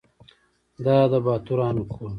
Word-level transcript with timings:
دا 0.85 0.97
د 1.11 1.13
باتورانو 1.25 1.83
کور. 1.93 2.09